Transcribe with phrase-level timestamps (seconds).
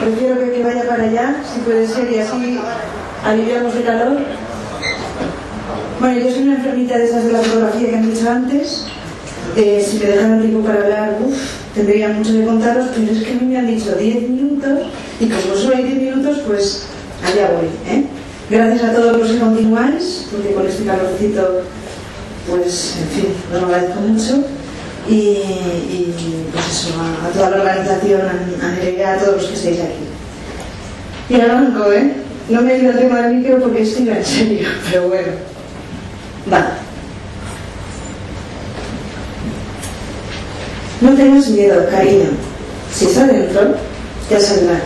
[0.00, 2.58] Prefiero que, vaya para allá, si puede ser, y así
[3.24, 4.18] aliviamos el calor.
[6.00, 8.86] Bueno, yo soy una enfermita de esas de la fotografía que han dicho antes.
[9.56, 11.36] Eh, si me dejan tiempo para hablar, uff,
[11.74, 14.86] tendría mucho que contaros, pero es que a mí me han dicho 10 minutos
[15.20, 16.86] y como solo hay 10 minutos, pues
[17.22, 17.66] allá voy.
[17.92, 18.04] ¿eh?
[18.48, 21.62] Gracias a todos los que continuáis, porque con este calorcito,
[22.48, 24.44] pues, en fin, os agradezco mucho.
[25.08, 29.80] Y, pues eso, a, toda la organización, a, a Nerea, a todos los que estáis
[29.80, 30.10] aquí.
[31.30, 32.12] Y arranco, ¿eh?
[32.48, 35.32] No me el tema del micro porque estoy en serio, pero bueno.
[36.52, 36.78] Va.
[41.00, 42.30] No tengas miedo, cariño.
[42.92, 43.76] Si está dentro,
[44.28, 44.80] ya saldrá.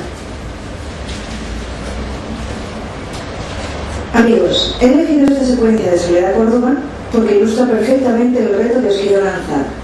[4.12, 6.74] Amigos, he elegido esta secuencia de Soledad Córdoba
[7.10, 9.83] porque ilustra perfectamente el reto que os quiero lanzar.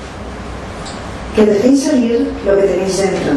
[1.35, 3.33] Que dejéis salir lo que tenéis dentro.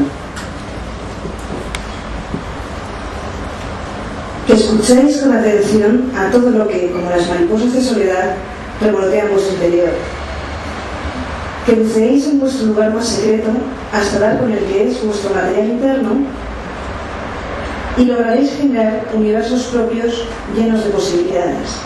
[4.47, 8.35] Que escuchéis con atención a todo lo que, como las mariposas de soledad,
[8.81, 9.89] revolotea vuestro interior.
[11.65, 13.49] Que buceéis en vuestro lugar más secreto
[13.93, 16.09] hasta dar con el que es vuestro material interno
[17.97, 21.77] y lograréis generar universos propios llenos de posibilidades.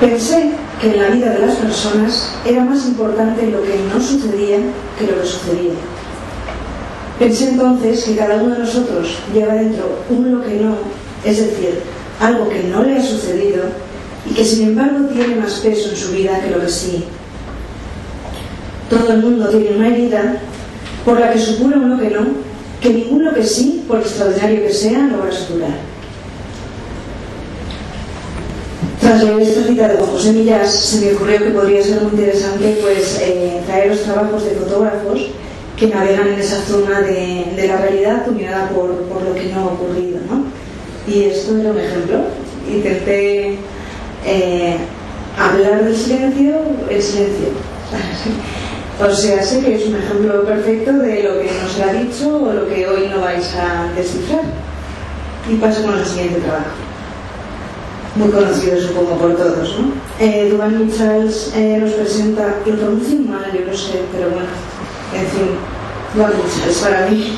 [0.00, 4.58] Pensé que en la vida de las personas era más importante lo que no sucedía
[4.98, 5.72] que lo que sucedía.
[7.18, 10.76] Pensé entonces que cada uno de nosotros lleva dentro un lo que no,
[11.24, 11.80] es decir,
[12.20, 13.64] algo que no le ha sucedido
[14.28, 17.04] y que sin embargo tiene más peso en su vida que lo que sí.
[18.90, 20.40] Todo el mundo tiene una herida
[21.04, 22.26] por la que supura uno que no,
[22.80, 25.95] que ninguno que sí, por extraordinario que sea, logra suturar.
[29.06, 32.76] Tras leer esta cita de José Millás, se me ocurrió que podría ser muy interesante
[32.82, 35.20] pues, eh, traer los trabajos de fotógrafos
[35.76, 39.60] que navegan en esa zona de, de la realidad dominada por, por, lo que no
[39.60, 40.18] ha ocurrido.
[40.28, 40.42] ¿no?
[41.06, 42.18] Y esto era un ejemplo.
[42.68, 43.58] Intenté
[44.26, 44.76] eh,
[45.38, 46.56] hablar del silencio,
[46.90, 47.48] el silencio.
[48.98, 52.52] O sea, sé que es un ejemplo perfecto de lo que nos ha dicho o
[52.52, 54.40] lo que hoy no vais a descifrar.
[55.48, 56.85] Y paso con el siguiente trabajo.
[58.16, 59.92] Muy conocido, supongo, por todos, ¿no?
[60.18, 64.48] Eh, Michels eh, nos presenta, lo pronuncio mal, yo no sé, pero bueno,
[65.12, 65.50] en fin,
[66.14, 67.36] Duane Michels para mí.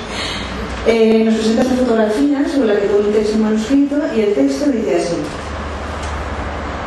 [0.86, 4.96] Eh, nos presenta esta fotografía sobre la que un texto manuscrito y el texto dice
[4.96, 5.16] así.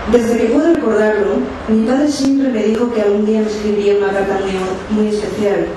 [0.09, 1.35] Desde que puedo recordarlo,
[1.67, 5.67] mi padre siempre me dijo que algún día me escribiría una carta muy, muy especial,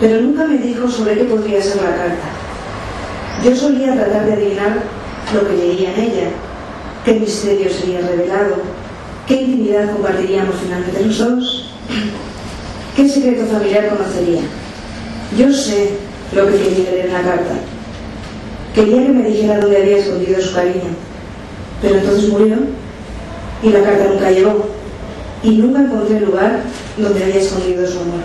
[0.00, 2.28] pero nunca me dijo sobre qué podría ser la carta.
[3.44, 4.78] Yo solía tratar de adivinar
[5.34, 6.30] lo que leía en ella,
[7.08, 8.56] qué misterio sería revelado,
[9.26, 11.70] qué intimidad compartiríamos finalmente los dos,
[12.94, 14.42] qué secreto familiar conocería.
[15.38, 15.92] Yo sé
[16.34, 17.54] lo que quería leer en la carta.
[18.74, 20.90] Quería que me dijera dónde había escondido su cariño,
[21.80, 22.56] pero entonces murió
[23.62, 24.68] y la carta nunca llegó
[25.42, 26.60] y nunca encontré el lugar
[26.98, 28.20] donde había escondido su amor.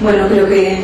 [0.00, 0.82] Bueno, creo que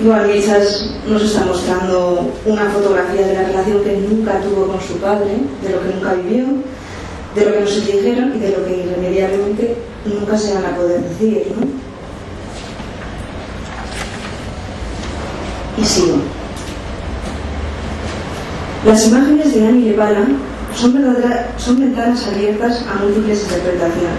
[0.00, 5.36] Michas nos está mostrando una fotografía de la relación que nunca tuvo con su padre,
[5.62, 6.46] de lo que nunca vivió,
[7.34, 11.02] de lo que nos dijeron y de lo que irremediablemente nunca se van a poder
[11.02, 11.66] decir, ¿no?
[15.82, 16.16] Y sigo.
[18.86, 20.24] Las imágenes de Annie Levala
[20.74, 20.94] son,
[21.58, 24.18] son ventanas abiertas a múltiples interpretaciones.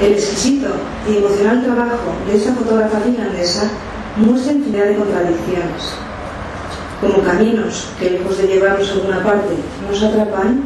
[0.00, 0.68] El exquisito
[1.06, 3.70] y emocional trabajo de esta fotógrafa finlandesa
[4.20, 5.94] muestra infinidad de contradicciones,
[7.00, 9.54] como caminos que lejos de llevarnos a alguna parte
[9.88, 10.62] nos atrapan,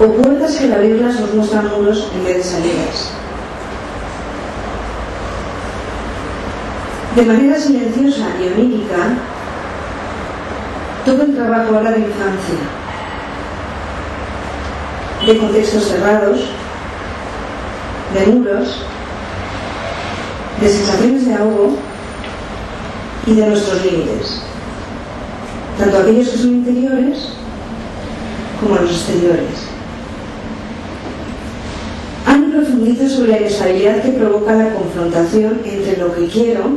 [0.00, 3.12] o puertas que al abrirlas nos muestran muros en vez de salidas.
[7.16, 8.96] De manera silenciosa y onírica,
[11.04, 12.54] todo el trabajo habla de infancia,
[15.26, 16.40] de contextos cerrados,
[18.14, 18.84] de muros,
[20.60, 21.76] de sensaciones de ahogo
[23.26, 24.42] y de nuestros límites,
[25.78, 27.28] tanto aquellos que son interiores
[28.60, 29.70] como los exteriores.
[32.26, 36.76] Annie profundiza sobre la inestabilidad que provoca la confrontación entre lo que quiero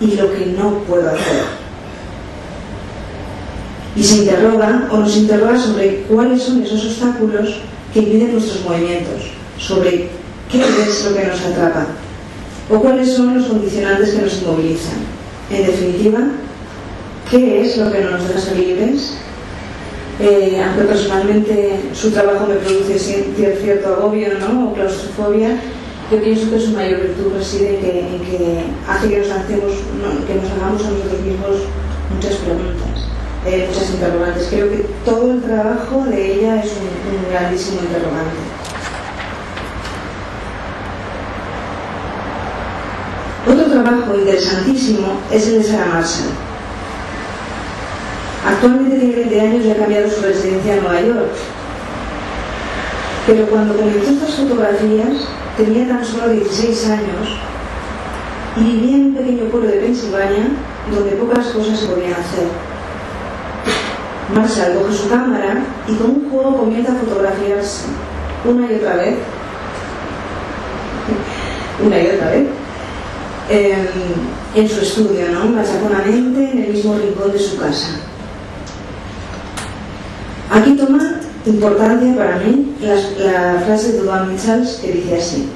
[0.00, 1.62] y lo que no puedo hacer.
[3.94, 7.60] Y se interroga o nos interroga sobre cuáles son esos obstáculos
[7.92, 10.08] que impiden nuestros movimientos, sobre
[10.50, 11.86] qué es lo que nos atrapa
[12.72, 14.98] o cuáles son los condicionantes que nos inmovilizan.
[15.50, 16.20] En definitiva,
[17.30, 19.14] ¿qué es lo que no nos deja ser libres?
[20.20, 24.28] Eh, aunque personalmente su trabajo me produce cierto agobio
[24.66, 25.58] o claustrofobia,
[26.10, 29.72] yo pienso que su mayor virtud reside en que, hace que nos, hacemos,
[30.26, 31.56] que nos hagamos a nosotros mismos
[32.14, 33.08] muchas preguntas,
[33.46, 34.46] eh, muchas interrogantes.
[34.50, 38.36] Creo que todo el trabajo de ella es un, grandísimo interrogante.
[43.48, 46.30] Otro trabajo interesantísimo es el de Sarah Marshall.
[48.46, 51.30] Actualmente tiene 20 años y ha cambiado su residencia a Nueva York.
[53.26, 57.38] Pero cuando comenzó estas fotografías, tenía tan solo 16 años
[58.56, 60.48] y vivía en un pequeño pueblo de Pensilvania
[60.92, 62.48] donde pocas cosas se podían hacer.
[64.34, 67.84] Marshall coge su cámara y con un juego comienza a fotografiarse
[68.44, 69.14] una y otra vez,
[71.86, 72.46] una y otra vez,
[73.52, 75.46] en su estudio, ¿no?
[75.46, 77.88] machaconamente en el mismo rincón de su casa.
[80.50, 85.48] Aquí toma importancia para mí la, frase de Duane Michels que dice así: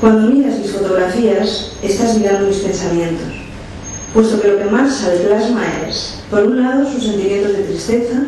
[0.00, 3.28] Cuando miras mis fotografías, estás mirando mis pensamientos,
[4.14, 8.22] puesto que lo que Marshall plasma es, por un lado, sus sentimientos de tristeza,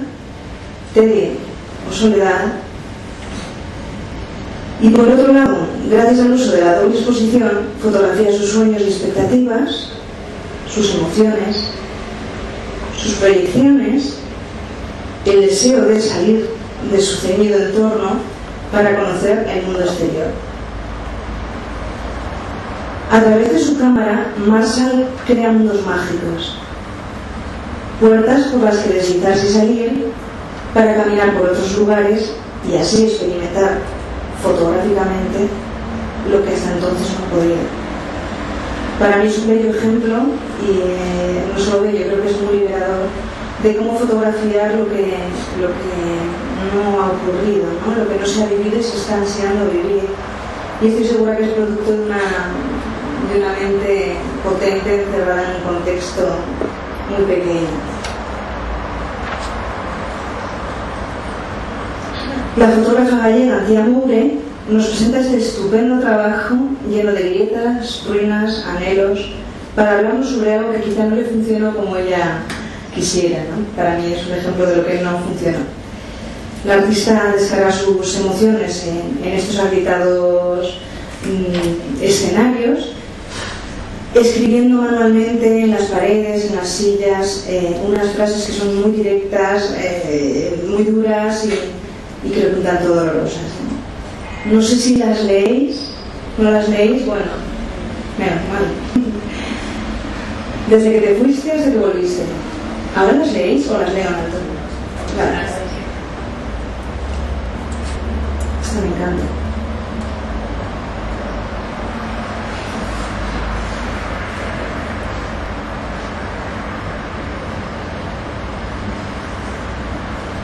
[0.95, 1.31] tedio
[1.89, 2.53] o soledad,
[4.83, 5.59] y por otro lado,
[5.89, 7.51] gracias al uso de la doble exposición,
[7.81, 9.91] fotografía sus sueños y expectativas,
[10.69, 11.71] sus emociones,
[12.97, 14.17] sus proyecciones
[15.25, 16.51] el deseo de salir
[16.91, 18.17] de su ceñido entorno
[18.73, 20.27] para conocer el mundo exterior.
[23.09, 26.57] A través de su cámara, Marshall crea mundos mágicos,
[28.01, 30.07] puertas por las que deslizarse y salir
[30.75, 32.33] para caminar por otros lugares
[32.69, 34.02] y así experimentar
[34.43, 35.49] fotográficamente
[36.31, 37.63] lo que hasta entonces no podía.
[38.99, 40.15] Para mí es un bello ejemplo
[40.63, 43.09] y eh, no solo bello, creo que es muy liberador
[43.63, 45.15] de cómo fotografiar lo que,
[45.61, 45.95] lo que
[46.75, 48.03] no ha ocurrido, ¿no?
[48.03, 50.05] lo que no se ha vivido y se está ansiando vivir.
[50.81, 52.19] Y estoy segura que es producto de una,
[53.33, 56.23] de una mente potente encerrada en un contexto
[57.11, 57.92] muy pequeño.
[62.55, 64.35] La fotógrafa gallega Tía Moure
[64.71, 66.55] nos presenta este estupendo trabajo
[66.87, 69.31] lleno de grietas, ruinas, anhelos,
[69.75, 72.43] para hablarnos sobre algo que quizá no le funcionó como ella
[72.95, 73.39] quisiera.
[73.45, 73.65] ¿no?
[73.75, 75.61] Para mí es un ejemplo de lo que no funciona.
[76.67, 80.79] La artista descarga sus emociones en, estos habitados
[81.25, 82.93] mm, escenarios,
[84.15, 89.75] escribiendo manualmente en las paredes, en las sillas, eh, unas frases que son muy directas,
[89.79, 91.82] eh, muy duras y,
[92.25, 93.43] y, creo que tanto dolorosas.
[94.47, 94.55] ¿no?
[94.55, 94.63] ¿no?
[94.63, 95.91] sé si las leéis,
[96.39, 97.25] no las leéis, bueno,
[98.19, 99.05] menos mal.
[100.71, 102.23] Desde que te fuiste hasta que volviste.
[102.97, 104.39] ¿Ahora las leéis o las leo en alto?
[105.17, 105.63] Vale.
[108.63, 109.43] Esto me encanta.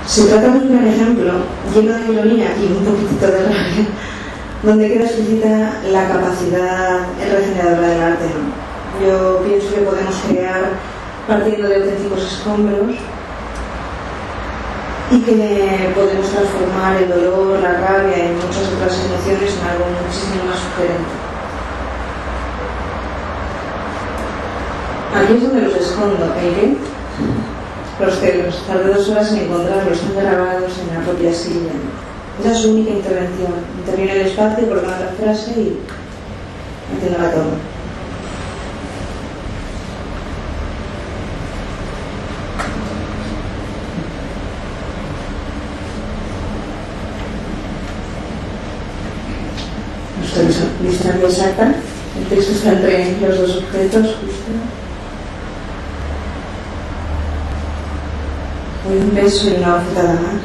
[0.06, 1.32] Se trata de un gran ejemplo,
[1.74, 3.86] lleno de ironía y un poquitito de rabia,
[4.62, 8.26] donde queda explícita la capacidad regeneradora del arte.
[9.04, 10.70] Yo pienso que podemos crear
[11.26, 12.96] partiendo de auténticos escombros
[15.10, 20.44] y que podemos transformar el dolor, la rabia y muchas otras emociones en algo muchísimo
[20.44, 21.28] más sugerente.
[25.14, 26.97] Aquí es donde los escondo, ¿el qué?
[28.00, 28.62] Los celos.
[28.66, 31.72] Tardé dos horas en encontrarlos, están grabados en la propia silla.
[32.40, 33.54] Esa es su única intervención.
[33.78, 35.78] Interviene el espacio, coloca la frase y
[36.92, 37.58] entiendo la toma.
[50.82, 51.74] distancia exacta,
[52.18, 54.87] el texto está entre los dos objetos, justo.
[58.88, 60.42] Un beso y una bofetada más.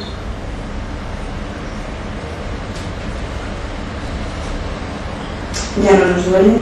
[5.82, 6.58] Ya no nos duele.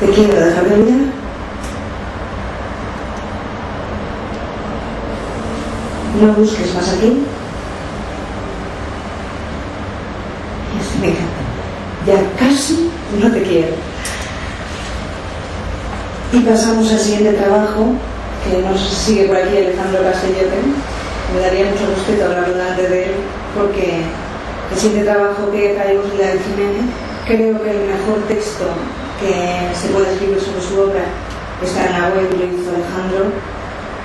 [0.00, 1.18] Te quiero dejar de mirar.
[6.20, 7.22] no busques más aquí.
[12.06, 13.87] ya casi no te quiero.
[16.30, 17.86] Y pasamos al siguiente trabajo,
[18.44, 20.60] que nos sigue por aquí Alejandro Castellote.
[21.34, 23.12] Me daría mucho respeto hablar delante de él,
[23.56, 24.02] porque
[24.70, 26.84] el siguiente trabajo que traigo es la de Jiménez.
[27.26, 28.64] Creo que el mejor texto
[29.20, 31.04] que se puede escribir sobre su obra
[31.64, 33.32] está en la web lo hizo Alejandro.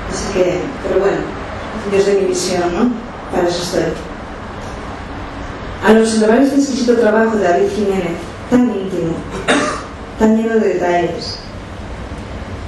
[0.09, 1.19] Así que, pero bueno,
[1.91, 3.13] desde mi visión, ¿no?
[3.33, 3.93] para eso estoy.
[5.85, 8.17] Al observar este exquisito trabajo de David Jiménez,
[8.49, 9.13] tan íntimo,
[10.19, 11.39] tan lleno de detalles,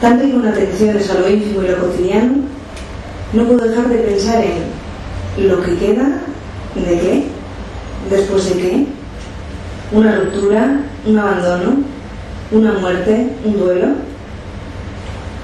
[0.02, 2.34] tan rico en atenciones a lo ínfimo y lo cotidiano,
[3.34, 6.22] no puedo dejar de pensar en lo que queda,
[6.76, 7.28] de qué,
[8.10, 8.88] después de qué,
[9.92, 11.78] una ruptura, un abandono,
[12.52, 13.88] una muerte, un duelo.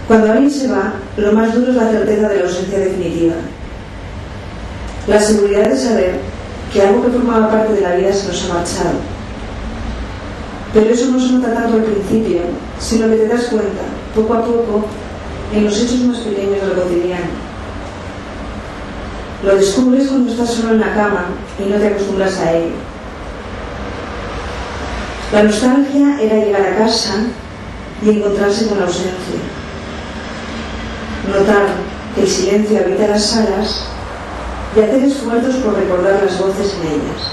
[0.07, 3.35] Cuando alguien se va, lo más duro es la certeza de la ausencia definitiva.
[5.07, 6.19] La seguridad de saber
[6.73, 8.91] que algo que formaba parte de la vida se nos ha marchado.
[10.73, 12.41] Pero eso no se nota tanto al principio,
[12.79, 13.81] sino que te das cuenta,
[14.15, 14.85] poco a poco,
[15.53, 17.51] en los hechos más pequeños del cotidiano.
[19.43, 21.25] Lo descubres cuando estás solo en la cama
[21.59, 22.75] y no te acostumbras a ello.
[25.33, 27.13] La nostalgia era llegar a casa
[28.03, 29.39] y encontrarse con la ausencia.
[31.27, 31.67] Notar
[32.15, 33.85] que el silencio habita las salas
[34.75, 37.31] y hacer esfuerzos por recordar las voces en ellas.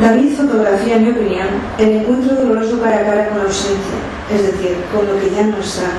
[0.00, 3.98] David fotografía, en mi opinión, el encuentro doloroso cara a cara con la ausencia,
[4.32, 5.90] es decir, con lo que ya no está,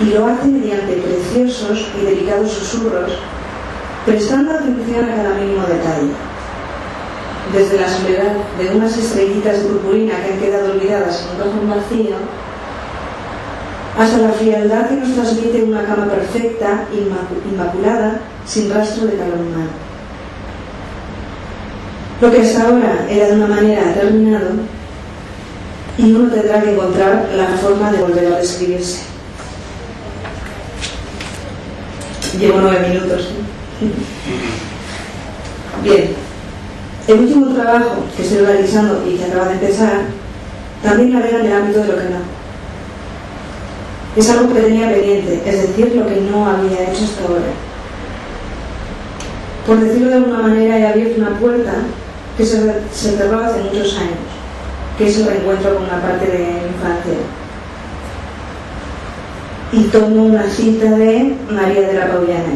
[0.00, 3.12] y lo hace mediante preciosos y delicados susurros,
[4.06, 6.12] prestando atención a cada mínimo detalle.
[7.52, 11.70] Desde la soledad de unas estrellitas de purpurina que han quedado olvidadas en un cajón
[11.70, 12.16] vacío,
[13.98, 19.70] hasta la frialdad que nos transmite una cama perfecta, inmaculada, sin rastro de calor humano.
[22.20, 24.50] Lo que hasta ahora era de una manera terminado,
[25.98, 29.00] y uno tendrá que encontrar la forma de volver a describirse.
[32.38, 33.30] Llevo nueve minutos.
[35.82, 36.14] Bien.
[37.08, 40.02] El último trabajo que estoy realizando y que acaba de empezar
[40.82, 42.38] también navega en el ámbito de lo que no.
[44.16, 47.52] Es algo que tenía pendiente, es decir, lo que no había hecho hasta ahora.
[49.66, 51.74] Por decirlo de alguna manera, he abierto una puerta
[52.36, 52.58] que se,
[52.92, 54.37] cerró hace muchos años,
[54.98, 57.14] que es el reencuentro con una parte de infancia
[59.70, 62.54] y tomo una cita de María de la Pauliana.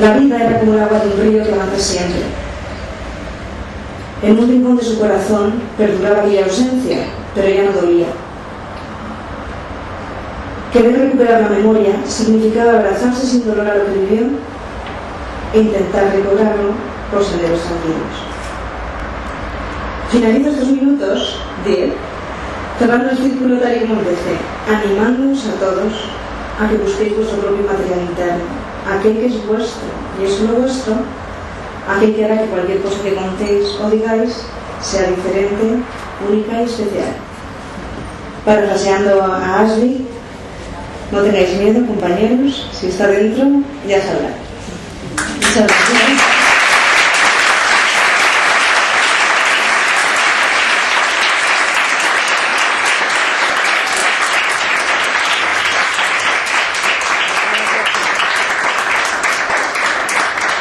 [0.00, 2.22] La vida era como el agua de un río que avanza siempre.
[4.22, 6.98] En un rincón de su corazón perduraba aquella ausencia,
[7.34, 8.06] pero ya no dolía.
[10.72, 14.26] Querer recuperar la memoria significaba abrazarse sin dolor a lo que vivió
[15.54, 16.72] e intentar recobrarlo
[17.10, 18.35] por senderos tranquilos.
[20.10, 21.92] Finalizo estos minutos, de
[22.78, 24.36] cerrando el círculo tal y como empecé,
[24.68, 25.92] animándonos a todos
[26.60, 28.44] a que busquéis vuestro propio material interno,
[28.88, 29.82] aquel que es vuestro
[30.20, 30.94] y es solo vuestro,
[31.88, 34.42] aquel que hará que cualquier cosa que contéis o digáis
[34.80, 35.82] sea diferente,
[36.28, 37.14] única y especial.
[38.44, 40.06] Parafraseando a Ashley,
[41.10, 43.44] no tengáis miedo, compañeros, si está dentro,
[43.88, 44.30] ya saldrá.
[45.36, 46.35] Muchas gracias.